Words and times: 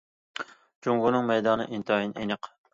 جۇڭگونىڭ 0.87 1.29
مەيدانى 1.29 1.71
ئىنتايىن 1.71 2.19
ئېنىق. 2.25 2.55